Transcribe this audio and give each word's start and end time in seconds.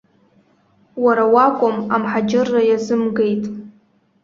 Уара 1.03 1.23
уакәым, 1.33 1.77
амҳаџьырра 1.95 2.61
иазымгеит. 2.65 3.43